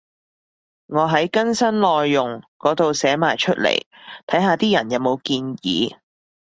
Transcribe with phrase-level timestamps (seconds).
[0.87, 3.83] 我喺更新內容嗰度寫埋出嚟，
[4.25, 5.95] 睇下啲人有冇建議